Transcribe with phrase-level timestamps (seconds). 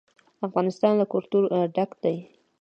[0.47, 1.43] افغانستان له کلتور
[1.75, 2.17] ډک دی.